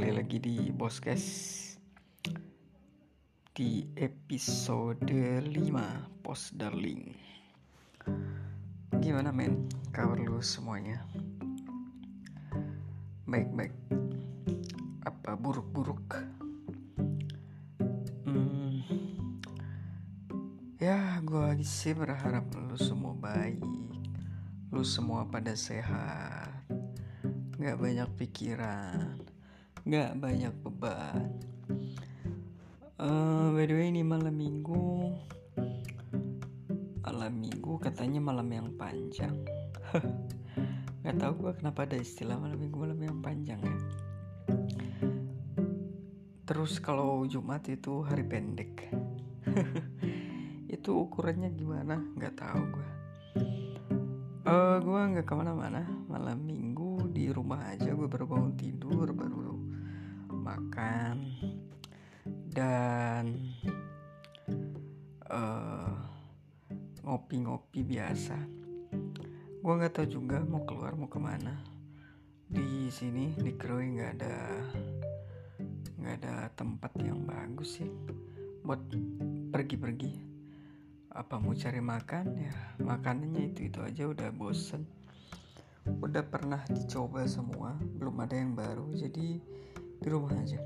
[0.00, 1.24] Kembali lagi di Boskes.
[3.52, 5.12] Di episode
[5.44, 7.04] 5 Post Darling.
[8.96, 9.68] Gimana men?
[9.92, 11.04] Kabar lu semuanya?
[13.28, 13.76] Baik-baik.
[15.04, 16.16] Apa buruk-buruk?
[18.24, 18.80] Hmm,
[20.80, 23.60] Ya gue sih berharap lu semua baik.
[24.72, 26.64] Lu semua pada sehat.
[27.60, 29.29] Gak banyak pikiran
[29.90, 31.34] Gak banyak beban.
[32.94, 35.18] Uh, By the way ini malam minggu.
[37.02, 39.34] Malam minggu katanya malam yang panjang.
[41.02, 43.76] Gak tau gue kenapa ada istilah malam minggu malam yang panjang ya.
[46.46, 48.94] Terus kalau Jumat itu hari pendek.
[50.78, 51.98] Itu ukurannya gimana?
[52.14, 52.88] Gak tau gue
[54.46, 55.82] uh, Gue gak ke mana-mana.
[56.06, 59.50] Malam minggu di rumah aja gue baru bangun tidur baru
[60.50, 61.30] makan
[62.50, 63.38] dan
[65.30, 65.94] uh,
[67.06, 68.34] ngopi-ngopi biasa.
[69.62, 71.54] Gue nggak tahu juga mau keluar mau ke mana.
[72.50, 74.36] Di sini di Krui nggak ada
[76.00, 77.90] nggak ada tempat yang bagus sih
[78.66, 78.82] buat
[79.54, 80.26] pergi-pergi.
[81.14, 82.24] Apa mau cari makan?
[82.34, 84.82] Ya makanannya itu itu aja udah bosen.
[85.86, 88.90] Udah pernah dicoba semua belum ada yang baru.
[88.98, 89.38] Jadi
[90.00, 90.56] di rumah aja.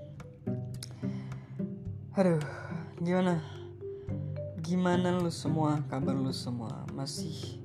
[2.15, 2.39] Aduh
[3.03, 3.43] gimana?
[4.63, 5.83] Gimana lu semua?
[5.91, 6.87] Kabar lu semua?
[6.95, 7.61] Masih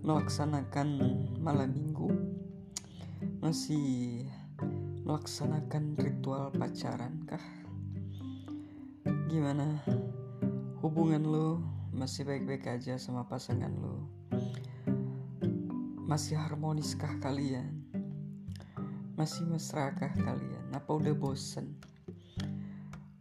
[0.00, 0.88] melaksanakan
[1.38, 2.08] malam minggu?
[3.44, 4.24] Masih
[5.06, 7.44] melaksanakan ritual pacaran kah?
[9.28, 9.84] Gimana?
[10.80, 11.60] Hubungan lu
[11.92, 14.02] masih baik-baik aja sama pasangan lu?
[16.08, 17.86] Masih harmoniskah kalian?
[19.14, 20.65] Masih mesrakah kalian?
[20.76, 21.72] Apa udah bosen?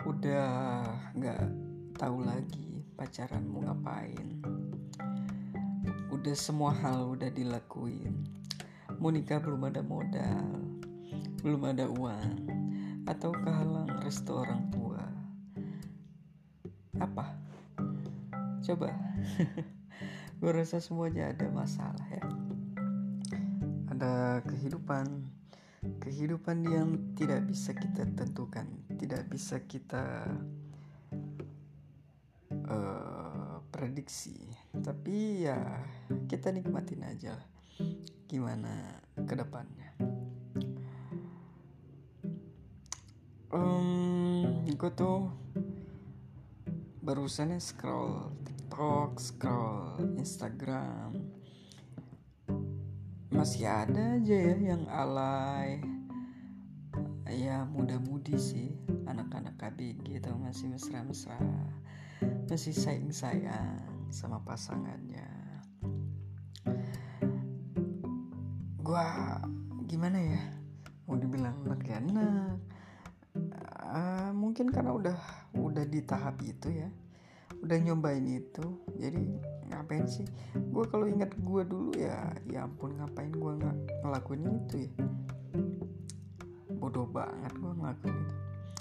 [0.03, 0.83] Udah
[1.15, 1.47] gak
[1.95, 4.43] tahu lagi pacaran mau ngapain?
[6.11, 8.27] Udah semua hal udah dilakuin.
[8.99, 10.51] Mau nikah belum ada modal,
[11.39, 12.43] belum ada uang,
[13.07, 15.03] atau kehalang restu orang tua.
[16.99, 17.39] Apa?
[18.67, 18.91] Coba.
[20.43, 22.27] Gue rasa semuanya ada masalah ya
[23.95, 25.07] ada kehidupan
[26.15, 26.89] kehidupan yang
[27.19, 28.63] tidak bisa kita tentukan
[28.95, 30.31] tidak bisa kita
[32.71, 34.47] uh, prediksi.
[34.71, 35.59] Tapi ya
[36.31, 37.47] kita nikmatin aja lah
[38.31, 39.91] gimana ke depannya
[43.55, 45.31] um, gue tuh
[46.99, 51.15] barusan scroll TikTok scroll Instagram.
[53.31, 55.94] Masih ada aja ya yang alay
[57.35, 58.71] ya muda-mudi sih
[59.03, 61.35] anak-anak KBG gitu masih mesra-mesra
[62.47, 65.27] masih sayang-sayang sama pasangannya.
[68.79, 69.03] Gua
[69.83, 70.41] gimana ya
[71.05, 71.99] mau dibilang anak ya
[73.91, 75.17] uh, mungkin karena udah
[75.59, 76.87] udah di tahap itu ya
[77.59, 78.65] udah nyobain itu
[78.95, 79.21] jadi
[79.73, 80.25] ngapain sih?
[80.53, 84.91] Gue kalau ingat gue dulu ya ya ampun ngapain gue nggak ngelakuin itu ya
[86.95, 88.35] bodoh banget gue ngelakuin itu.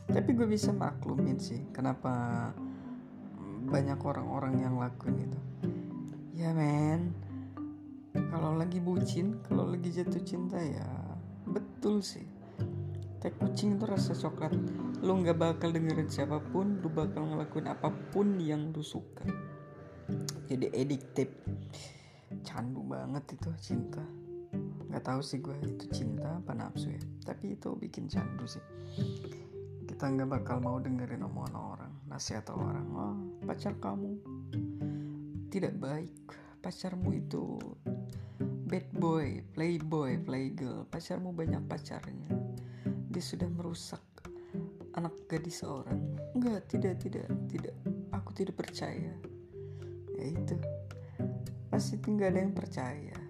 [0.06, 2.46] Tapi gue bisa maklumin sih kenapa
[3.66, 5.40] banyak orang-orang yang lakuin itu.
[6.38, 7.10] Ya men.
[8.14, 10.86] Kalau lagi bucin kalau lagi jatuh cinta ya
[11.42, 12.22] betul sih.
[13.18, 14.54] Teh kucing itu rasa coklat.
[15.02, 19.26] Lu nggak bakal dengerin siapa pun lu bakal ngelakuin apa pun yang lu suka.
[20.46, 21.34] Jadi addictive.
[22.46, 24.06] Candu banget itu cinta
[24.94, 27.02] nggak tahu sih gue itu cinta apa nafsu ya.
[27.26, 28.62] Tapi itu bikin candu sih.
[29.90, 34.14] Kita nggak bakal mau dengerin omongan orang nasihat orang oh pacar kamu
[35.50, 36.14] tidak baik.
[36.62, 37.58] Pacarmu itu
[38.70, 40.86] bad boy playboy playgirl.
[40.86, 42.30] Pacarmu banyak pacarnya.
[42.86, 43.98] Dia sudah merusak
[44.94, 45.98] anak gadis seorang
[46.38, 47.74] enggak tidak tidak tidak.
[48.14, 49.10] Aku tidak percaya.
[50.14, 50.54] Ya itu.
[51.66, 53.23] Pasti tinggal ada yang percaya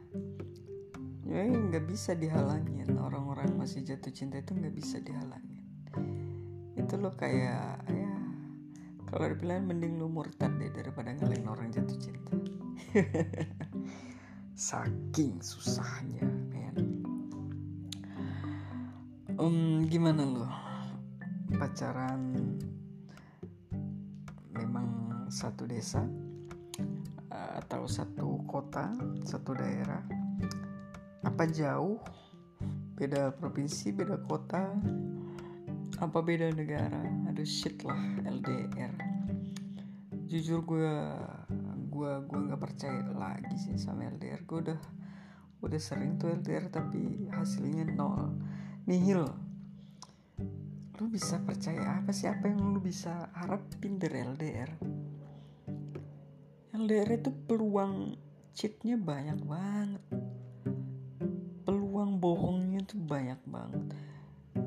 [1.25, 2.97] ya nggak bisa dihalangin.
[3.00, 5.65] Orang-orang masih jatuh cinta itu nggak bisa dihalangin.
[6.76, 8.15] Itu lo kayak ya
[9.09, 12.35] kalau dibilang mending lu murtad deh daripada ngalahin orang jatuh cinta.
[14.55, 16.76] Saking susahnya men.
[19.35, 20.47] Um, gimana lo
[21.55, 22.55] pacaran
[24.55, 24.87] memang
[25.31, 26.06] satu desa
[27.35, 28.94] atau satu kota,
[29.26, 30.13] satu daerah.
[31.25, 31.99] Apa jauh?
[32.94, 34.71] beda provinsi beda kota?
[35.99, 37.03] Apa beda negara?
[37.26, 39.15] Aduh shit lah LDR
[40.25, 40.94] jujur gue
[41.94, 44.81] gue gue nggak percaya lagi sih sama LDR gue udah
[45.62, 48.35] udah sering tuh LDR tapi hasilnya nol.
[48.85, 49.25] Nihil.
[51.00, 52.29] Lu bisa percaya apa sih?
[52.29, 54.71] Apa yang lu bisa harapin dari LDR
[56.75, 58.19] LDR itu peluang
[58.53, 60.03] cheatnya banyak banget
[62.25, 63.85] bohongnya tuh banyak banget.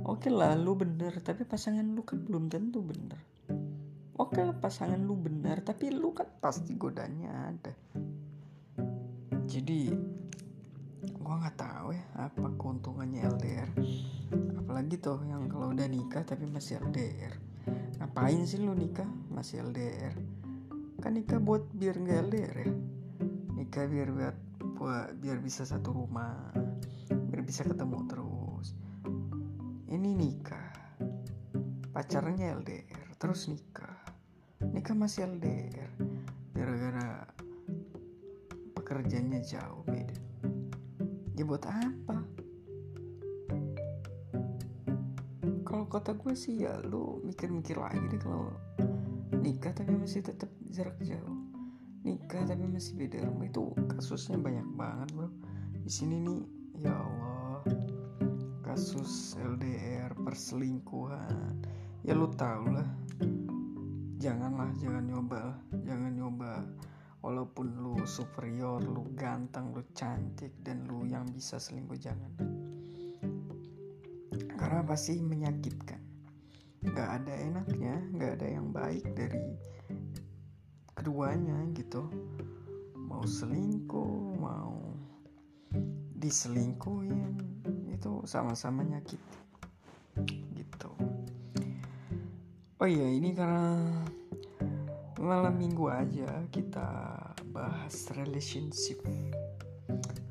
[0.05, 3.17] Oke lah lu bener tapi pasangan lu kan belum tentu bener.
[4.13, 7.73] Oke lah pasangan lu bener tapi lu kan pasti godanya ada.
[9.49, 9.89] Jadi
[11.17, 13.69] gua nggak tahu ya apa keuntungannya LDR
[14.59, 17.33] apalagi tuh yang kalau udah nikah tapi masih LDR
[17.97, 19.09] ngapain sih lu nikah?
[19.33, 20.13] Masih LDR
[21.01, 22.71] kan nikah buat biar nggak LDR ya?
[23.57, 24.37] Nikah biar buat
[24.77, 26.66] buat biar bisa satu rumah
[27.47, 28.75] bisa ketemu terus.
[29.87, 30.99] Ini nikah.
[31.95, 34.03] Pacarnya LDR terus nikah.
[34.59, 35.95] Nikah masih LDR
[36.51, 37.23] gara-gara
[38.75, 40.19] pekerjaannya jauh beda.
[41.39, 42.19] Ya buat apa?
[45.63, 48.51] Kalau kata gue sih ya lu mikir-mikir lagi deh kalau
[49.39, 51.39] nikah tapi masih tetap jarak jauh.
[52.03, 53.47] Nikah tapi masih beda rumah.
[53.47, 55.31] Itu kasusnya banyak banget bro.
[55.87, 56.56] Di sini nih
[58.77, 61.65] kasus LDR perselingkuhan.
[62.05, 62.85] Ya lu tau lah.
[64.21, 66.61] Janganlah jangan nyoba jangan nyoba.
[67.25, 72.29] Walaupun lu superior lu ganteng lu cantik dan lu yang bisa selingkuh jangan.
[74.45, 76.01] Karena pasti menyakitkan.
[76.85, 79.57] Nggak ada enaknya nggak ada yang baik dari
[80.93, 82.05] keduanya gitu.
[82.93, 84.77] Mau selingkuh mau
[86.13, 87.46] diselingkuhin
[87.97, 89.17] itu sama-sama nyakit.
[90.53, 90.91] Gitu.
[92.77, 93.81] Oh iya ini karena
[95.17, 97.17] malam minggu aja kita
[97.49, 99.01] bahas relationship.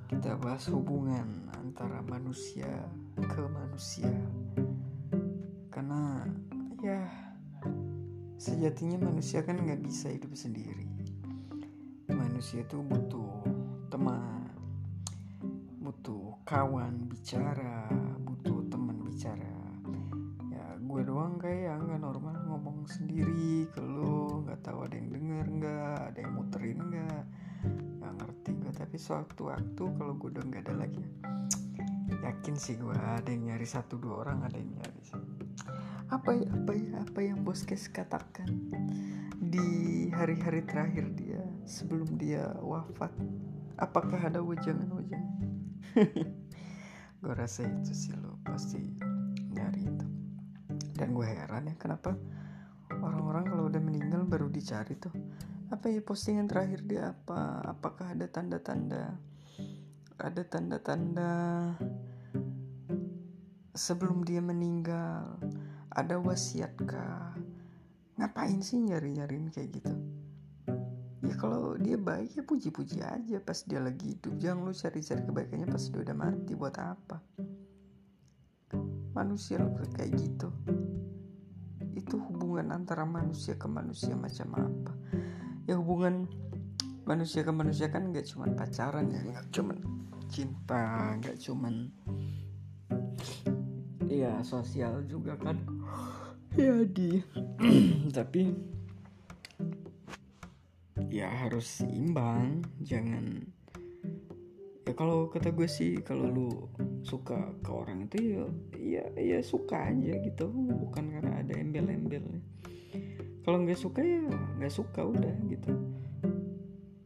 [0.06, 2.70] Kita bahas hubungan antara manusia
[3.18, 4.14] ke manusia.
[5.74, 6.22] Karena
[6.78, 7.02] ya
[8.38, 10.86] sejatinya manusia kan nggak bisa hidup sendiri.
[12.06, 13.42] Manusia itu butuh
[13.90, 14.35] teman
[16.16, 17.92] butuh kawan bicara
[18.24, 19.52] butuh teman bicara.
[20.48, 25.44] Ya gue doang kayak nggak normal ngomong sendiri ke lo nggak tahu ada yang denger
[25.60, 27.22] nggak ada yang muterin nggak.
[28.00, 31.04] Nggak ngerti gue tapi suatu waktu kalau gue udah nggak ada lagi
[32.16, 35.20] yakin sih gue ada yang nyari satu dua orang ada yang nyari sih.
[36.08, 38.48] Apa ya apa ya apa yang bos kes katakan
[39.36, 43.12] di hari-hari terakhir dia sebelum dia wafat?
[43.76, 45.55] Apakah ada wajangan-wajangan
[47.24, 48.80] gue rasa itu sih lo pasti
[49.52, 50.06] nyari itu.
[50.96, 52.16] Dan gue heran ya kenapa
[53.00, 55.12] orang-orang kalau udah meninggal baru dicari tuh.
[55.72, 57.64] Apa ya postingan terakhir dia apa?
[57.66, 59.18] Apakah ada tanda-tanda?
[60.16, 61.32] Ada tanda-tanda
[63.74, 65.40] sebelum dia meninggal?
[65.90, 67.32] Ada wasiat kah
[68.16, 69.92] ngapain sih nyari-nyariin kayak gitu
[71.36, 73.36] kalau dia baik ya puji-puji aja.
[73.40, 76.52] Pas dia lagi hidup jangan lu cari-cari kebaikannya pas dia udah mati.
[76.56, 77.16] Buat apa?
[79.12, 80.48] Manusia lu kayak gitu.
[81.96, 84.92] Itu hubungan antara manusia ke manusia macam apa?
[85.68, 86.28] Ya hubungan
[87.06, 89.78] manusia ke manusia kan nggak cuman pacaran ya nggak cuman
[90.26, 91.94] cinta nggak cuman
[94.10, 95.60] ya sosial juga kan.
[96.56, 97.20] Ya di
[98.16, 98.75] tapi
[101.16, 103.48] ya harus seimbang jangan.
[104.84, 106.48] Ya kalau kata gue sih kalau lu
[107.02, 108.44] suka ke orang itu ya
[108.76, 110.52] ya ya suka aja gitu.
[110.52, 112.44] Bukan karena ada embel-embelnya
[113.46, 114.26] kalau nggak suka ya
[114.58, 115.72] nggak suka udah gitu.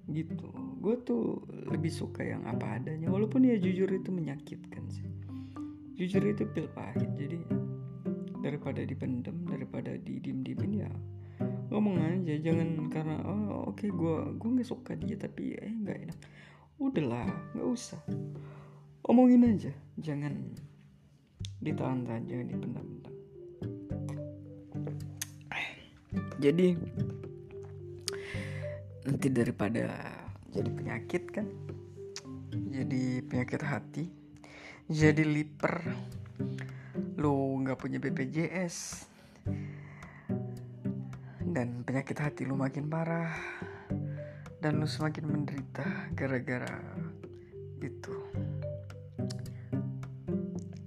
[0.09, 0.49] Gitu.
[0.81, 3.13] Gue tuh lebih suka yang apa adanya.
[3.13, 5.05] Walaupun ya jujur itu menyakitkan sih.
[6.01, 7.13] Jujur itu pil pahit.
[7.21, 7.45] Jadi
[8.41, 10.91] daripada dipendem daripada didim-dimin ya
[11.71, 15.99] ngomong aja jangan karena oh oke okay, gue gue nggak suka dia tapi eh nggak
[16.11, 16.19] enak.
[16.83, 18.01] Udahlah nggak usah.
[19.07, 20.35] Omongin aja jangan
[21.63, 23.15] ditahan-tahan jangan dipendam-pendam.
[26.41, 26.73] Jadi
[29.05, 29.85] nanti daripada
[30.51, 31.47] jadi penyakit kan
[32.51, 34.05] jadi penyakit hati
[34.91, 35.83] jadi liper
[37.21, 39.07] lu nggak punya BPJS
[41.51, 43.35] dan penyakit hati lu makin parah.
[44.63, 46.79] Dan lu semakin menderita gara-gara
[47.83, 48.17] itu.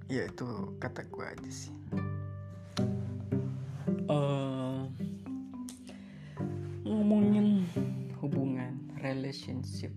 [0.08, 0.46] Ya itu
[0.80, 1.74] kata gue aja sih.
[4.08, 4.88] Uh,
[6.86, 7.68] ngomongin
[8.22, 9.92] hubungan relationship.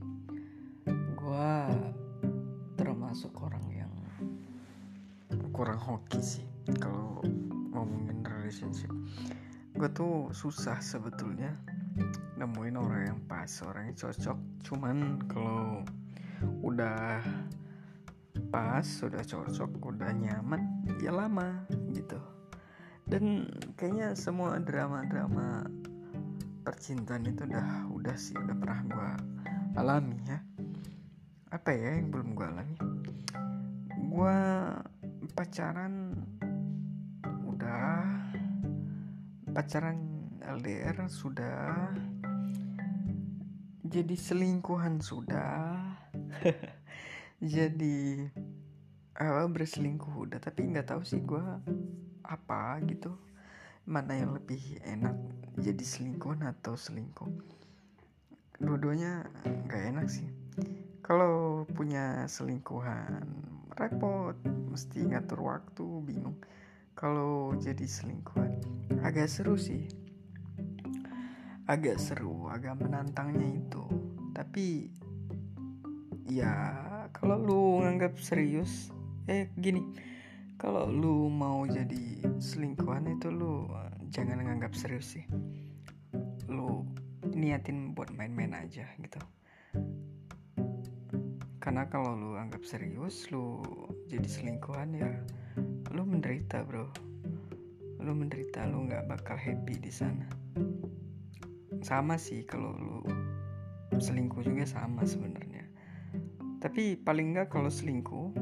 [1.16, 1.54] Gue
[2.76, 3.94] termasuk orang yang
[5.56, 6.46] kurang hoki sih
[6.82, 7.24] kalau
[7.72, 8.92] ngomongin relationship
[9.78, 11.54] gue tuh susah sebetulnya
[12.34, 14.38] nemuin orang yang pas orang yang cocok.
[14.66, 15.86] Cuman kalau
[16.66, 17.22] udah
[18.50, 21.62] pas sudah cocok udah nyaman ya lama
[21.94, 22.18] gitu.
[23.06, 23.46] Dan
[23.78, 25.70] kayaknya semua drama-drama
[26.66, 29.12] percintaan itu udah udah sih udah pernah gue
[29.78, 30.42] alami ya.
[31.54, 32.78] Apa ya yang belum gue alami?
[34.10, 34.38] Gue
[35.38, 36.18] pacaran
[39.58, 39.98] pacaran
[40.46, 41.90] LDR sudah.
[43.82, 45.82] Jadi selingkuhan sudah.
[47.42, 48.22] Jadi
[49.18, 50.38] awal berselingkuh udah.
[50.38, 51.42] Tapi nggak tahu sih gue
[52.22, 53.18] apa gitu.
[53.90, 55.18] Mana yang lebih enak
[55.58, 57.34] jadi selingkuhan atau selingkuh.
[58.62, 60.30] Dua-duanya nggak enak sih.
[61.02, 63.26] Kalau punya selingkuhan
[63.74, 64.38] repot.
[64.46, 66.38] Mesti ngatur waktu bingung
[66.98, 68.58] kalau jadi selingkuhan
[69.06, 69.86] agak seru sih.
[71.70, 73.86] Agak seru agak menantangnya itu.
[74.34, 74.90] Tapi
[76.26, 76.74] ya
[77.14, 78.90] kalau lu nganggap serius
[79.30, 79.86] eh gini.
[80.58, 85.26] Kalau lu mau jadi selingkuhan itu lu eh, jangan nganggap serius sih.
[86.50, 86.82] Lu
[87.30, 89.22] niatin buat main-main aja gitu.
[91.62, 93.62] Karena kalau lu anggap serius lu
[94.10, 95.14] jadi selingkuhan ya
[95.92, 96.92] lu menderita bro.
[98.04, 100.28] Lu menderita lu nggak bakal happy di sana.
[101.80, 103.00] Sama sih kalau lu
[103.96, 105.64] selingkuh juga sama sebenarnya.
[106.60, 108.34] Tapi paling nggak kalau selingkuh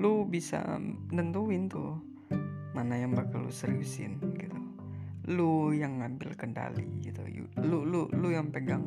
[0.00, 0.80] lu bisa
[1.12, 2.00] nentuin tuh
[2.72, 4.58] mana yang bakal lu seriusin gitu.
[5.30, 7.24] Lu yang ngambil kendali gitu.
[7.60, 8.84] Lu lu lu yang pegang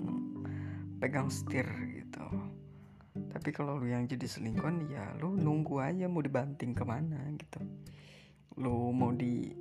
[1.02, 1.68] pegang setir
[3.44, 7.60] tapi kalau lu yang jadi selingkuhan ya lu nunggu aja mau dibanting ke mana gitu.
[8.56, 9.52] Lu mau di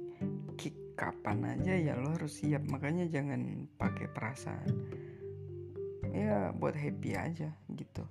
[0.55, 2.63] kick kapan aja ya lu harus siap.
[2.71, 4.71] Makanya jangan pakai perasaan.
[6.15, 8.07] Ya buat happy aja gitu.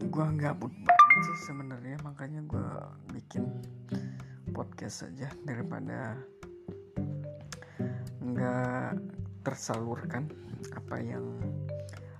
[0.00, 2.68] Gue gabut banget sih sebenarnya makanya gue
[3.12, 3.44] bikin
[4.56, 6.16] podcast aja daripada
[8.20, 9.09] nggak
[9.40, 10.28] tersalurkan
[10.76, 11.24] apa yang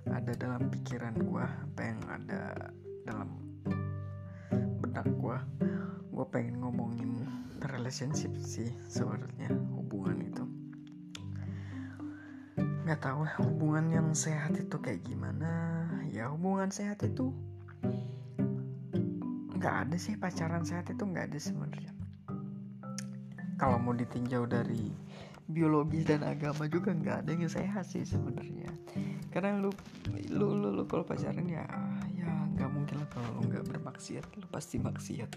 [0.09, 2.41] ada dalam pikiran gue apa yang ada
[3.05, 3.29] dalam
[4.81, 5.37] benak gue
[6.11, 7.21] gue pengen ngomongin
[7.69, 10.43] relationship sih sebenarnya hubungan itu.
[12.85, 15.85] Nggak tahu hubungan yang sehat itu kayak gimana.
[16.09, 17.29] Ya hubungan sehat itu
[19.61, 21.93] nggak ada sih pacaran sehat itu nggak ada sebenarnya.
[23.61, 24.89] Kalau mau ditinjau dari
[25.51, 28.71] biologis dan agama juga nggak ada yang sehat sih sebenarnya.
[29.29, 29.71] Karena lu
[30.31, 31.67] lu lu, lu kalau pacaran ya
[32.15, 35.31] ya nggak mungkin lah kalau lu nggak bermaksiat lu pasti maksiat.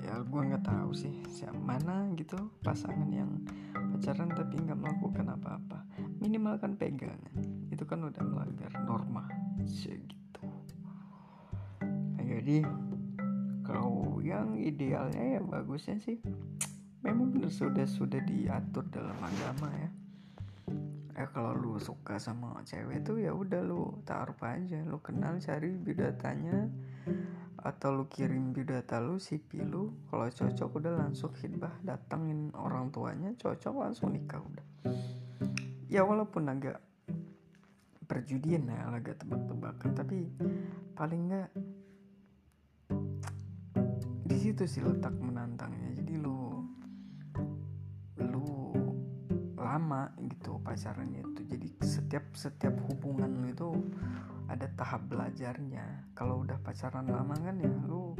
[0.00, 3.30] Ya gue nggak tahu sih siapa mana gitu pasangan yang
[3.94, 5.84] pacaran tapi nggak melakukan apa-apa.
[6.18, 7.20] Minimal kan pegangan
[7.70, 9.28] itu kan udah melanggar norma
[9.64, 10.44] segitu.
[11.84, 12.64] Nah, jadi
[13.64, 16.18] kalau yang idealnya ya bagusnya sih
[17.10, 19.90] memang sudah sudah diatur dalam agama ya?
[21.18, 24.78] Eh kalau lu suka sama cewek tuh ya udah lu taruh aja.
[24.86, 26.70] Lu kenal cari bidatanya
[27.60, 29.90] atau lu kirim biodata lu CV lu.
[30.06, 34.66] Kalau cocok udah langsung hitbah datangin orang tuanya cocok langsung nikah udah.
[35.90, 36.78] Ya walaupun agak
[38.06, 40.26] perjudian ya agak tebak-tebakan tapi
[40.98, 41.50] paling nggak
[44.26, 45.89] di situ sih letak menantangnya
[49.70, 51.40] lama gitu pacarannya itu.
[51.46, 53.70] Jadi setiap setiap hubungan itu
[54.50, 56.10] ada tahap belajarnya.
[56.18, 58.18] Kalau udah pacaran lama kan ya lu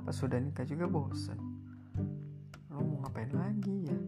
[0.00, 1.36] pas sudah nikah juga bosen.
[2.72, 3.98] Lu mau ngapain lagi ya?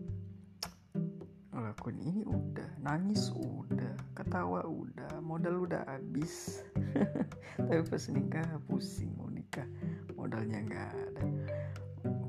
[1.53, 6.65] Ngelakuin ini udah nangis udah ketawa udah modal udah habis.
[7.69, 9.69] Tapi pas nikah pusing mau nikah
[10.17, 11.25] modalnya nggak ada.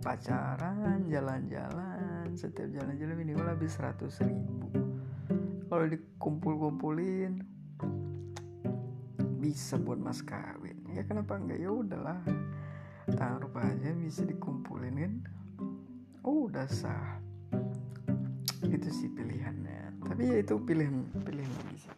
[0.03, 1.98] Pacaran jalan-jalan
[2.35, 4.69] setiap jalan-jalan minimal habis 100 ribu.
[5.69, 7.45] Kalau dikumpul-kumpulin
[9.39, 10.81] bisa buat mas kawin.
[10.91, 11.61] Ya kenapa enggak?
[11.61, 12.21] Ya udahlah.
[13.09, 15.13] Taruh aja bisa dikumpulin kan
[16.27, 17.17] oh udah sah.
[18.65, 20.03] Itu sih pilihannya.
[20.05, 21.93] Tapi ya itu pilihan pilihan sih.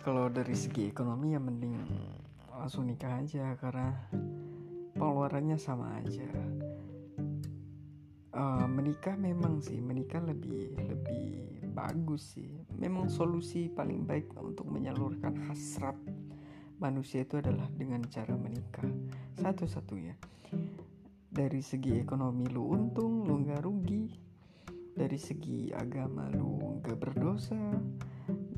[0.00, 1.76] Kalau dari segi ekonomi ya mending
[2.52, 3.96] langsung nikah aja karena
[4.96, 6.28] pengeluarannya sama aja
[8.34, 12.50] uh, menikah memang sih menikah lebih lebih bagus sih.
[12.76, 15.96] Memang solusi paling baik untuk menyalurkan hasrat
[16.80, 18.86] manusia itu adalah dengan cara menikah.
[19.38, 20.14] Satu-satunya
[21.30, 24.04] dari segi ekonomi lu untung lu nggak rugi.
[24.90, 27.58] Dari segi agama lu nggak berdosa.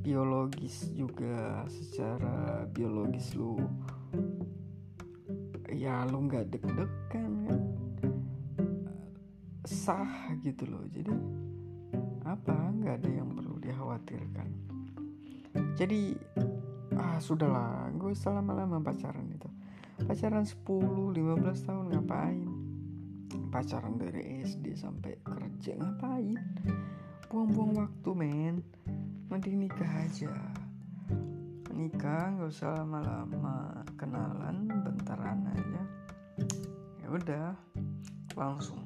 [0.02, 3.54] Biologis juga secara biologis lu
[5.72, 7.32] ya lu nggak deg-degan kan
[9.72, 10.84] sah gitu loh.
[10.92, 11.08] Jadi
[12.28, 12.52] apa?
[12.76, 14.48] Nggak ada yang perlu dikhawatirkan.
[15.72, 16.12] Jadi
[17.00, 17.88] ah sudahlah.
[17.96, 19.48] Gue selama lama pacaran itu.
[20.04, 22.50] Pacaran 10-15 tahun ngapain?
[23.48, 26.36] Pacaran dari SD sampai kerja ngapain?
[27.32, 28.60] Buang-buang waktu men.
[29.32, 30.36] Mending nikah aja.
[31.72, 35.82] Nikah nggak usah lama-lama kenalan bentaran aja.
[37.00, 37.56] Ya udah
[38.36, 38.84] langsung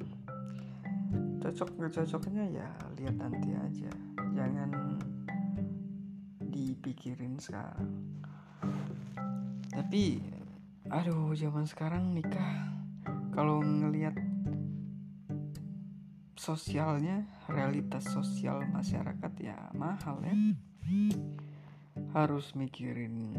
[1.47, 3.93] cocok nggak cocoknya ya lihat nanti aja.
[4.35, 4.67] Jangan
[6.43, 8.19] dipikirin sekarang.
[9.71, 10.19] Tapi
[10.91, 12.67] aduh zaman sekarang nikah
[13.31, 14.19] kalau ngelihat
[16.35, 20.35] sosialnya realitas sosial masyarakat ya mahal ya.
[22.11, 23.39] Harus mikirin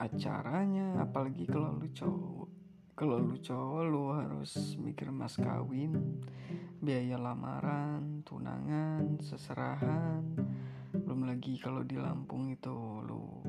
[0.00, 2.39] acaranya apalagi kalau lu cowok
[3.00, 6.20] kalau lu cowok lu harus mikir mas kawin
[6.84, 10.20] biaya lamaran tunangan seserahan.
[10.92, 13.40] Belum lagi kalau di Lampung itu lu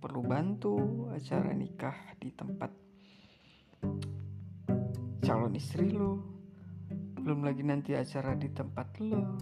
[0.00, 0.76] perlu bantu
[1.12, 2.72] acara nikah di tempat
[5.20, 6.16] calon istri lu.
[7.20, 9.36] Belum lagi nanti acara di tempat lo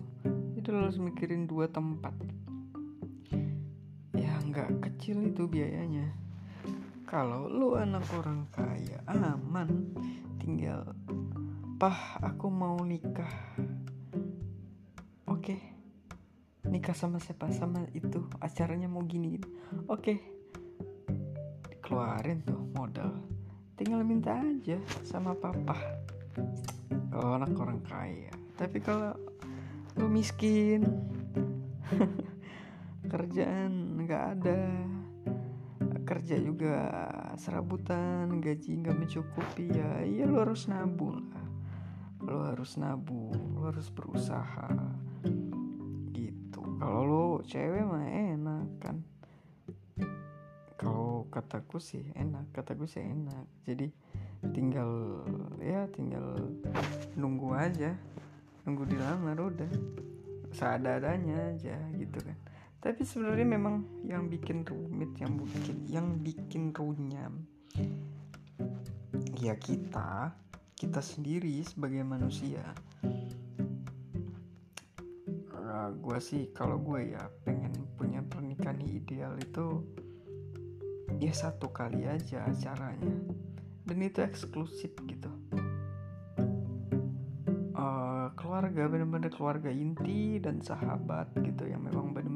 [0.59, 2.19] itu lo harus mikirin dua tempat.
[4.19, 6.24] Ya nggak kecil itu biayanya
[7.05, 9.93] kalau lo anak orang kaya aman.
[10.41, 10.97] Tinggal
[11.77, 13.31] pah aku mau nikah.
[15.29, 15.57] Oke.
[16.65, 17.53] Nikah sama siapa?
[17.53, 19.37] Sama itu acaranya mau gini,
[19.85, 20.17] oke.
[21.85, 23.13] Keluarin tuh modal.
[23.77, 25.77] Tinggal minta aja sama papa.
[27.13, 28.33] Kalau anak orang kaya.
[28.57, 29.13] Tapi kalau
[30.01, 30.89] lu miskin
[33.13, 34.59] kerjaan nggak ada
[36.05, 36.77] kerja juga
[37.41, 41.47] serabutan gaji nggak mencukupi ya iya lu harus nabung lah.
[42.25, 44.69] Lu harus nabung lu harus berusaha.
[46.13, 46.61] Gitu.
[46.61, 49.01] Kalau lu cewek mah enak kan.
[50.77, 53.49] Kalau kataku sih enak kataku sih enak.
[53.65, 53.89] Jadi
[54.53, 55.25] tinggal
[55.65, 56.37] ya tinggal
[57.17, 57.97] nunggu aja.
[58.69, 59.73] Nunggu dilamar udah.
[60.55, 62.34] Seadanya aja gitu kan
[62.85, 67.49] tapi sebenarnya memang yang bikin rumit yang bikin yang bikin runyam
[69.41, 70.37] ya kita
[70.75, 72.61] kita sendiri sebagai manusia.
[75.55, 79.81] Uh, gue sih kalau gue ya pengen punya pernikahan ideal itu
[81.23, 83.17] ya satu kali aja acaranya
[83.87, 85.31] dan itu eksklusif gitu.
[87.75, 92.34] Uh, keluarga bener-bener keluarga inti dan sahabat gitu yang memang bener-bener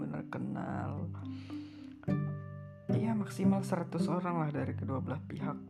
[3.29, 5.61] maksimal 100 orang lah dari kedua belah pihak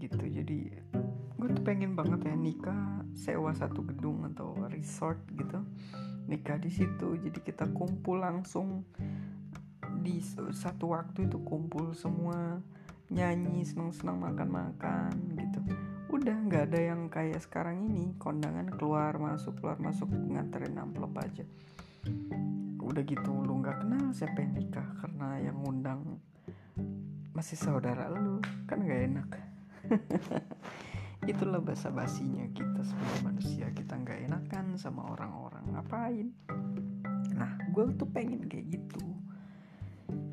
[0.00, 0.24] gitu.
[0.24, 0.72] Jadi
[1.36, 5.60] gue tuh pengen banget ya nikah sewa satu gedung atau resort gitu.
[6.32, 8.88] Nikah di situ jadi kita kumpul langsung.
[10.00, 10.16] Di
[10.56, 12.56] satu waktu itu kumpul semua
[13.12, 15.60] nyanyi senang-senang makan-makan gitu.
[16.08, 21.44] Udah nggak ada yang kayak sekarang ini kondangan keluar masuk keluar masuk nganterin amplop aja.
[22.80, 26.16] Udah gitu lu nggak kenal siapa yang nikah karena yang ngundang
[27.38, 29.30] masih saudara lu kan gak enak.
[31.30, 33.70] Itulah basa basinya kita sebagai manusia.
[33.70, 35.70] Kita nggak enakan sama orang-orang.
[35.70, 36.28] Ngapain?
[37.38, 39.06] Nah gue tuh pengen kayak gitu.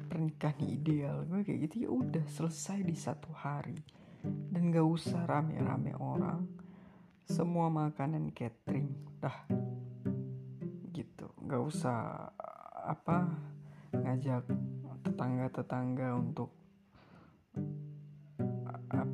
[0.09, 3.77] Pernikahan ideal gue kayak gitu ya udah selesai di satu hari.
[4.25, 6.41] Dan gak usah rame-rame orang.
[7.29, 8.89] Semua makanan catering
[9.21, 9.45] dah.
[10.89, 11.29] Gitu.
[11.45, 12.33] Gak usah
[12.81, 13.29] apa
[13.93, 14.49] ngajak
[15.05, 16.64] tetangga-tetangga untuk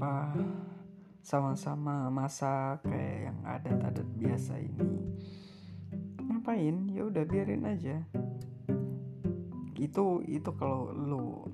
[0.01, 0.33] apa
[1.21, 4.97] sama-sama masak kayak yang adat-adat biasa ini.
[6.17, 6.89] Ngapain?
[6.89, 8.01] Ya udah biarin aja.
[9.77, 11.45] Itu itu kalau lu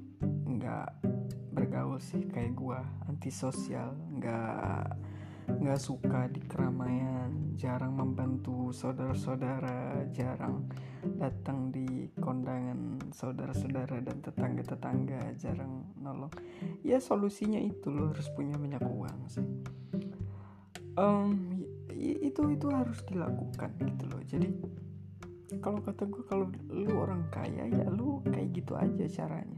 [0.48, 1.04] nggak
[1.52, 4.96] bergaul sih kayak gua antisosial nggak
[5.58, 10.70] nggak suka di keramaian jarang membantu saudara-saudara jarang
[11.18, 16.32] datang di kondangan saudara-saudara dan tetangga-tetangga jarang nolong.
[16.86, 19.48] Ya solusinya itu lo harus punya banyak uang sih.
[20.98, 21.62] Um,
[21.98, 24.22] itu itu harus dilakukan gitu loh.
[24.26, 24.50] Jadi
[25.64, 29.57] kalau kata gue kalau lu orang kaya ya lu kayak gitu aja caranya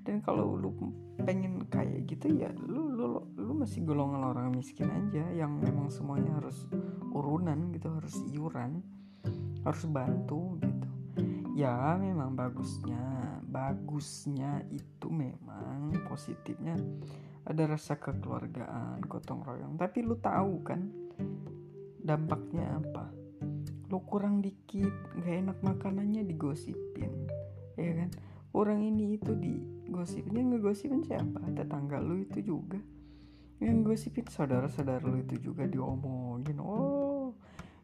[0.00, 0.72] dan kalau lu
[1.20, 6.40] pengen kayak gitu ya lu lu lu masih golongan orang miskin aja yang memang semuanya
[6.40, 6.64] harus
[7.12, 8.80] urunan gitu harus iuran
[9.64, 10.88] harus bantu gitu.
[11.52, 16.78] Ya memang bagusnya bagusnya itu memang positifnya
[17.44, 19.76] ada rasa kekeluargaan gotong royong.
[19.76, 20.88] Tapi lu tahu kan
[22.00, 23.12] dampaknya apa?
[23.92, 27.28] Lu kurang dikit nggak enak makanannya digosipin
[27.76, 28.10] ya kan?
[28.56, 31.42] Orang ini itu digosipin yang ngegosipin siapa?
[31.50, 32.78] Tetangga lu itu juga.
[33.60, 37.36] Yang gosipin saudara-saudara lu itu juga diomongin oh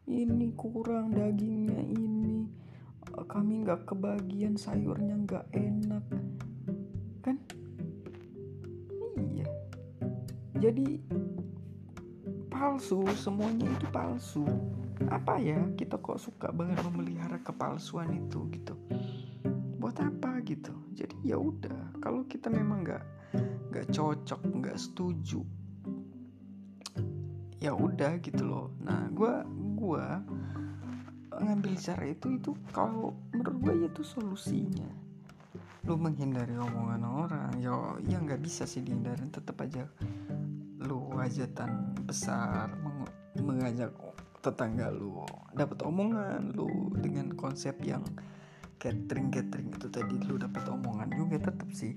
[0.08, 2.48] ini kurang dagingnya ini
[3.26, 6.04] kami nggak kebagian sayurnya nggak enak.
[7.20, 7.36] Kan?
[9.18, 9.46] Iya.
[10.62, 11.02] Jadi
[12.48, 14.46] palsu semuanya itu palsu.
[15.12, 18.72] Apa ya kita kok suka banget memelihara kepalsuan itu gitu
[19.86, 20.74] buat apa gitu.
[20.98, 23.04] Jadi ya udah kalau kita memang nggak
[23.70, 25.46] nggak cocok nggak setuju
[27.62, 28.74] ya udah gitu loh.
[28.82, 29.46] Nah gue
[29.78, 30.06] gue
[31.38, 34.90] ngambil cara itu itu kalau menurut gue itu solusinya.
[35.86, 39.86] Lu menghindari omongan orang ya ya nggak bisa sih dihindarin tetap aja
[40.82, 42.74] lu hajatan besar
[43.38, 43.94] mengajak
[44.42, 45.22] tetangga lu
[45.54, 48.02] dapat omongan lu dengan konsep yang
[48.76, 51.96] catering catering itu tadi lu dapat omongan juga tetap sih.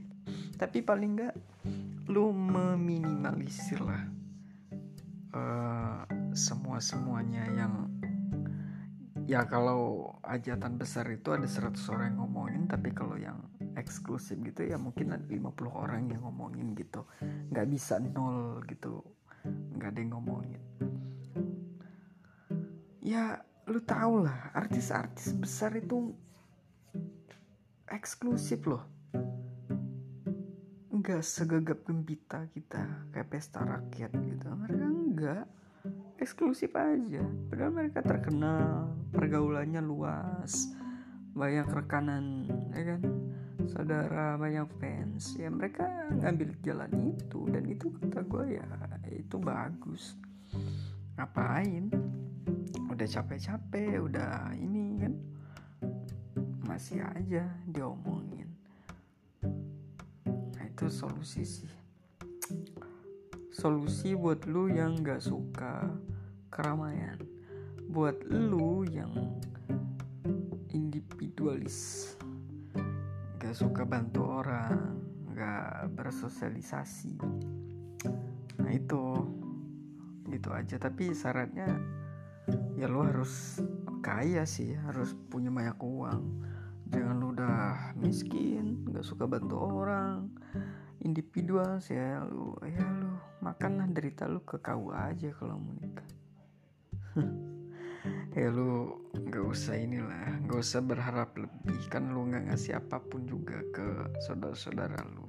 [0.60, 1.36] Tapi paling enggak
[2.10, 4.04] lu meminimalisir lah
[5.38, 6.02] uh,
[6.34, 7.86] semua semuanya yang
[9.30, 13.38] ya kalau ajatan besar itu ada 100 orang yang ngomongin tapi kalau yang
[13.78, 17.06] eksklusif gitu ya mungkin ada 50 orang yang ngomongin gitu.
[17.54, 19.06] Nggak bisa nol gitu
[19.78, 20.62] nggak ada yang ngomongin.
[23.00, 26.10] Ya lu tau lah artis-artis besar itu
[27.90, 28.86] eksklusif loh.
[30.94, 34.46] Nggak segagap gembita kita kayak pesta rakyat gitu.
[34.46, 35.46] Mereka enggak
[36.22, 37.26] eksklusif aja.
[37.50, 40.70] Padahal mereka terkenal pergaulannya luas
[41.34, 42.46] banyak rekanan
[42.78, 43.02] ya kan?
[43.70, 45.34] Saudara banyak fans.
[45.38, 47.40] Ya mereka ngambil jalan itu.
[47.50, 48.66] Dan itu kata gue ya
[49.10, 50.14] itu bagus.
[51.18, 51.90] Ngapain?
[52.90, 55.14] Udah capek-capek udah ini kan
[56.80, 58.48] masih aja diomongin.
[60.32, 61.68] Nah itu solusi sih.
[63.52, 65.92] Solusi buat lu yang gak suka
[66.48, 67.20] keramaian.
[67.84, 69.12] Buat lu yang
[70.72, 72.16] individualis.
[73.44, 75.04] Gak suka bantu orang
[75.36, 77.20] gak bersosialisasi.
[78.56, 79.20] Nah itu.
[80.32, 80.80] Gitu aja.
[80.80, 81.76] Tapi syaratnya
[82.80, 83.60] ya lo harus
[84.00, 86.48] kaya sih harus punya banyak uang
[86.90, 90.30] jangan lu udah miskin nggak suka bantu orang
[91.04, 92.56] individual sih ya lu.
[92.66, 96.10] Ya lu makanlah derita lu ke kau aja kalau mau nikah.
[98.30, 101.82] Ya lu nggak usah inilah nggak usah berharap lebih.
[101.92, 105.28] Kan lu nggak ngasih apa pun juga ke saudara-saudara lu.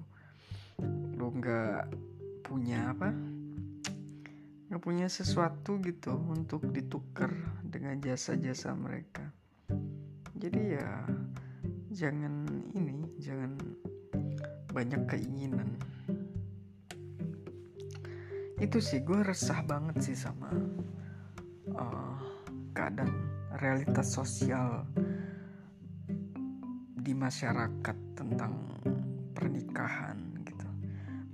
[1.16, 1.90] Lu nggak
[2.46, 3.10] punya apa?
[4.70, 9.32] Nggak punya sesuatu gitu untuk ditukar dengan jasa-jasa mereka.
[10.38, 11.04] Jadi ya
[11.90, 12.46] jangan
[12.78, 13.58] ini jangan
[14.70, 15.74] banyak keinginan.
[18.62, 20.54] Itu sih gue resah banget sih sama
[21.74, 22.18] uh,
[22.70, 23.10] keadaan
[23.58, 24.86] realitas sosial
[26.94, 28.54] di masyarakat tentang
[29.34, 30.66] pernikahan gitu.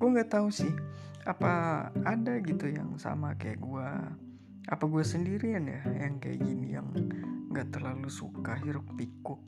[0.01, 0.73] Gue nggak tahu sih
[1.27, 3.89] apa ada gitu yang sama kayak gue
[4.67, 6.87] apa gue sendirian ya yang kayak gini yang
[7.51, 9.43] nggak terlalu suka hiruk pikuk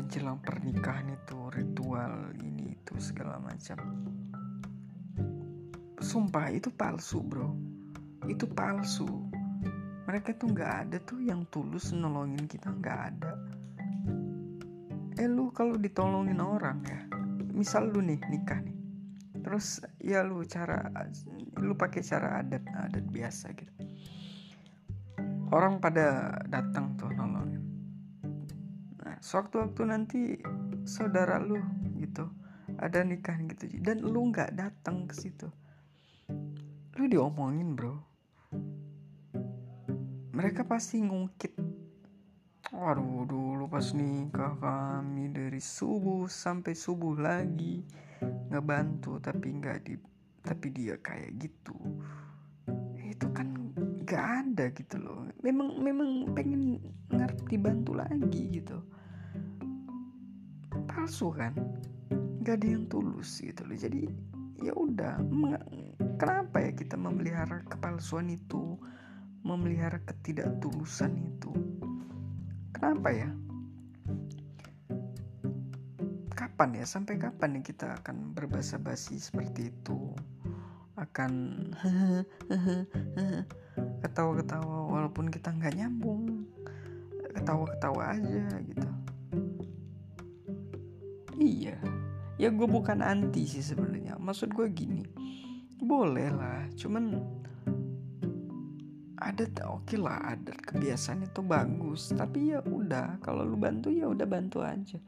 [0.00, 3.76] menjelang pernikahan itu ritual ini itu segala macam.
[6.00, 7.52] Sumpah itu palsu bro.
[8.24, 9.04] Itu palsu.
[10.08, 13.32] Mereka tuh nggak ada tuh yang tulus nolongin kita nggak ada.
[15.20, 17.04] Eh lu kalau ditolongin orang ya
[17.52, 18.80] misal lu nih nikah nih.
[19.44, 20.80] Terus ya lu cara
[21.60, 23.72] lu pakai cara adat adat biasa gitu.
[25.52, 26.89] Orang pada datang
[29.20, 30.20] sewaktu-waktu nanti
[30.88, 31.60] saudara lu
[32.00, 32.28] gitu
[32.80, 33.68] ada nikah gitu.
[33.84, 35.48] Dan lu nggak datang ke situ.
[36.96, 37.96] Lu diomongin bro.
[40.32, 41.54] Mereka pasti ngungkit.
[42.70, 47.84] Waduh dulu pas nikah kami dari subuh sampai subuh lagi
[48.48, 49.94] ngebantu tapi nggak di
[50.40, 51.76] tapi dia kayak gitu.
[52.96, 55.28] Itu kan nggak ada gitu loh.
[55.44, 56.80] Memang memang pengen
[57.12, 58.80] ngarep dibantu lagi gitu
[60.90, 61.54] palsu kan
[62.42, 64.10] nggak ada yang tulus gitu loh jadi
[64.60, 65.22] ya udah
[66.18, 68.76] kenapa ya kita memelihara kepalsuan itu
[69.40, 71.52] memelihara ketidaktulusan itu
[72.80, 73.28] Kenapa ya?
[76.32, 76.88] Kapan ya?
[76.88, 80.16] Sampai kapan nih kita akan berbahasa basi seperti itu?
[80.96, 81.60] Akan
[84.00, 86.48] ketawa-ketawa walaupun kita nggak nyambung,
[87.36, 88.89] ketawa-ketawa aja gitu.
[91.40, 91.80] Iya,
[92.36, 94.20] ya gue bukan anti sih sebenarnya.
[94.20, 95.00] Maksud gue gini,
[95.80, 97.16] boleh lah, cuman
[99.20, 102.12] adat oke okay lah adat kebiasaan itu bagus.
[102.12, 105.00] Tapi ya udah kalau lu bantu ya udah bantu aja.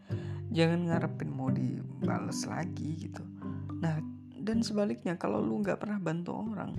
[0.53, 3.25] Jangan ngarepin mau dibales lagi gitu.
[3.81, 4.01] Nah
[4.41, 6.75] dan sebaliknya kalau lu nggak pernah bantu orang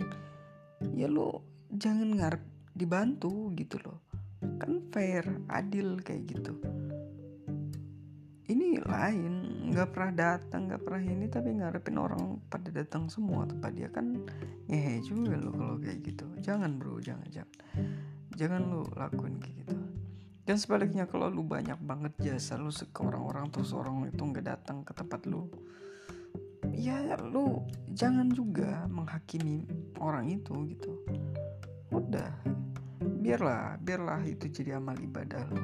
[0.93, 1.31] ya lu
[1.73, 4.01] jangan ngarep dibantu gitu loh.
[4.57, 6.57] Kan fair adil kayak gitu
[8.51, 9.33] ini lain
[9.71, 14.19] nggak pernah datang nggak pernah ini tapi ngarepin orang pada datang semua tempat dia kan
[14.67, 16.27] ngehe juga lo kalau kayak gitu.
[16.43, 17.57] Jangan bro jangan jangan.
[18.35, 19.75] Jangan lu lakuin kayak gitu.
[20.43, 24.83] Dan sebaliknya kalau lu banyak banget jasa lu ke orang-orang terus orang itu nggak datang
[24.83, 25.47] ke tempat lu
[26.75, 27.63] ya lu
[27.95, 29.63] jangan juga menghakimi
[30.03, 30.91] orang itu gitu.
[31.95, 32.33] Udah.
[33.23, 35.63] Biarlah biarlah itu jadi amal ibadah lu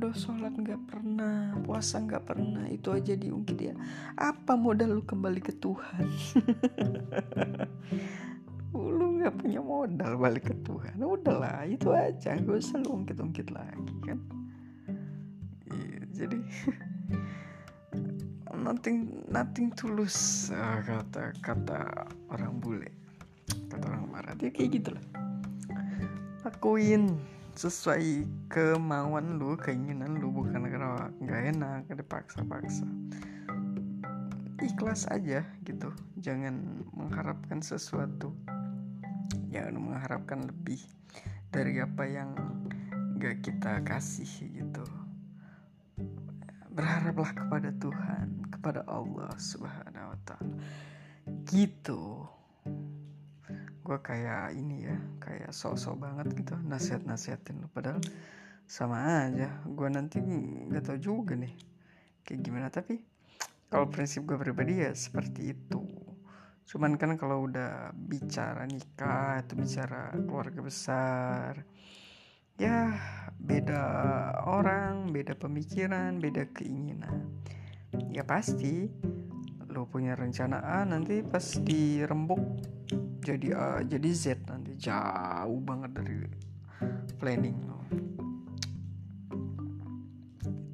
[0.00, 3.76] udah sholat nggak pernah puasa nggak pernah itu aja diungkit ya.
[4.16, 6.08] Apa modal lu kembali ke Tuhan?
[8.72, 10.96] Lu nggak punya modal balik ke Tuhan.
[10.96, 12.38] Udahlah itu aja.
[12.38, 14.18] Gak usah lu ungkit-ungkit lagi kan?
[15.68, 16.38] Iya, jadi
[18.64, 22.88] nothing nothing tulus ah, kata kata orang bule.
[23.68, 25.04] Kata orang marah dia kayak gitulah
[26.60, 27.18] lakuin
[27.56, 32.86] sesuai kemauan lu keinginan lu bukan karena nggak enak dipaksa-paksa.
[34.60, 35.90] Ikhlas aja gitu.
[36.20, 38.36] Jangan mengharapkan sesuatu.
[39.50, 40.78] Jangan mengharapkan lebih
[41.50, 42.36] dari apa yang
[43.18, 44.84] gak kita kasih gitu.
[46.70, 50.54] Berharaplah kepada Tuhan kepada Allah subhanahu wa ta'ala.
[51.48, 52.00] Gitu
[53.90, 57.98] gue kayak ini ya kayak sok-sok banget gitu nasihat-nasihatin padahal
[58.70, 61.50] sama aja gue nanti nggak tahu juga nih
[62.22, 62.70] kayak gimana.
[62.70, 63.02] Tapi
[63.66, 65.82] kalau prinsip gue pribadi ya seperti itu.
[66.70, 71.66] Cuman kan kalau udah bicara nikah atau bicara keluarga besar
[72.60, 72.92] ya
[73.40, 73.82] beda
[74.46, 77.26] orang beda pemikiran beda keinginan.
[78.14, 78.86] Ya pasti
[79.66, 82.38] lo punya rencana A nanti pas dirembuk
[83.20, 84.74] jadi A jadi Z nanti.
[84.80, 86.16] Jauh banget dari
[87.20, 87.80] planning lo.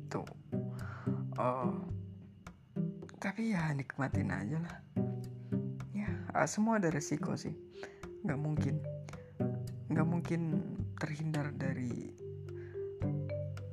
[0.07, 0.23] Itu
[1.37, 1.75] uh,
[3.19, 4.79] tapi ya nikmatin aja lah.
[5.91, 7.53] Ya uh, semua ada resiko sih.
[8.23, 8.75] Nggak mungkin.
[9.91, 10.43] Nggak mungkin
[10.97, 12.15] terhindar dari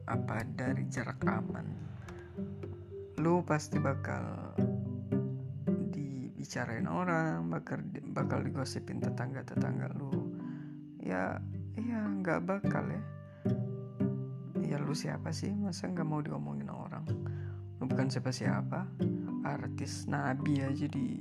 [0.10, 1.68] apa dari jarak aman.
[3.22, 4.52] Lu pasti bakal
[5.94, 7.80] dibicarain orang bakal
[8.14, 10.14] bakal digosipin tetangga tetangga lu.
[11.02, 11.42] Ya
[11.76, 13.02] ya nggak bakal ya.
[14.62, 15.50] Ya lu siapa sih?
[15.52, 17.04] Masa nggak mau diomongin orang?
[17.82, 18.86] Lu bukan siapa siapa
[19.44, 21.20] artis nabi aja di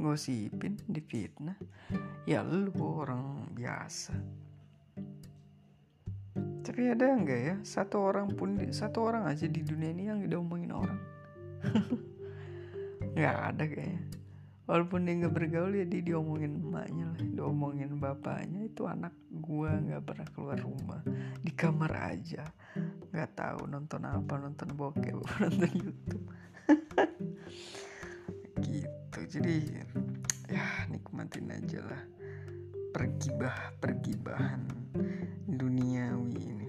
[0.00, 1.58] gosipin difitnah
[2.24, 4.14] ya lu orang biasa.
[6.62, 7.56] Tapi ada nggak ya?
[7.66, 11.00] Satu orang pun satu orang aja di dunia ini yang diomongin orang.
[13.16, 14.00] Nggak ada kayaknya
[14.70, 18.70] walaupun dia nggak bergaul ya dia diomongin emaknya lah diomongin bapaknya.
[18.70, 19.10] Itu anak
[19.42, 21.02] gua nggak pernah keluar rumah.
[21.42, 22.46] Di kamar aja.
[23.10, 26.26] Nggak tahu nonton apa nonton bokep nonton YouTube.
[28.62, 29.20] Gitu.
[29.26, 29.54] Jadi
[30.46, 32.02] ya nikmatin aja lah
[32.94, 34.62] pergibah pergibahan
[35.50, 36.68] duniawi ini.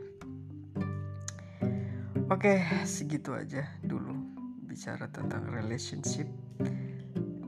[2.31, 4.15] Oke segitu aja dulu
[4.63, 6.31] bicara tentang relationship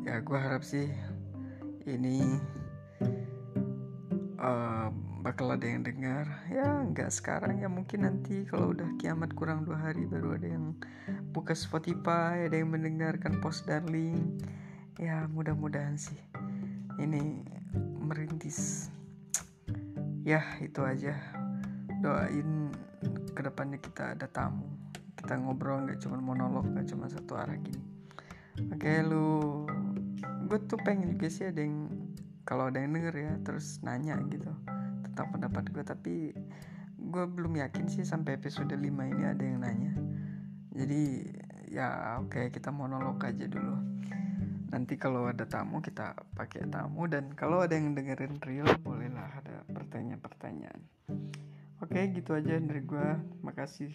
[0.04, 0.92] ya gue harap sih
[1.88, 2.39] ini
[4.36, 4.92] uh,
[5.24, 6.28] bakal ada yang dengar.
[6.52, 10.76] Ya nggak sekarang ya mungkin nanti kalau udah kiamat kurang dua hari baru ada yang
[11.32, 14.44] buka Spotify ada yang mendengarkan post darling.
[15.00, 16.20] Ya mudah-mudahan sih
[17.00, 17.48] ini
[18.04, 18.92] merintis.
[20.28, 21.16] Ya itu aja.
[22.04, 22.76] Doain
[23.32, 24.68] ke depannya kita ada tamu.
[25.16, 27.80] Kita ngobrol nggak cuma monolog nggak cuma satu arah gini.
[28.76, 29.62] Oke lu
[30.48, 31.90] gue tuh pengen juga sih ada yang
[32.44, 34.52] kalau ada yang denger ya terus nanya gitu
[35.08, 36.14] tentang pendapat gue tapi
[37.14, 39.94] gue belum yakin sih sampai episode 5 ini ada yang nanya.
[40.74, 41.30] Jadi
[41.70, 43.76] ya oke okay, kita monolog aja dulu.
[44.74, 47.06] Nanti kalau ada tamu kita pakai tamu.
[47.06, 50.82] Dan kalau ada yang dengerin real bolehlah ada pertanyaan-pertanyaan.
[51.84, 53.08] Oke gitu aja dari gue
[53.44, 53.92] makasih